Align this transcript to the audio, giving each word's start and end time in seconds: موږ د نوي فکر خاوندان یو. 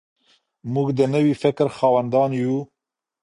موږ 0.73 0.87
د 0.99 1.01
نوي 1.13 1.33
فکر 1.43 1.67
خاوندان 1.77 2.29
یو. 2.41 2.55